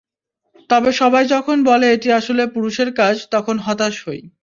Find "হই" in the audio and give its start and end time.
4.05-4.21